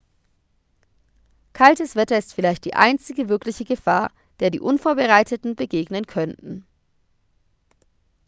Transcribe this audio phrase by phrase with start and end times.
[1.53, 6.65] kaltes wetter ist vielleicht die einzige wirkliche gefahr der die unvorbereiteten begegnen könnten